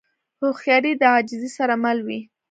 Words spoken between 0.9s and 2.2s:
د عاجزۍ سره مل وي.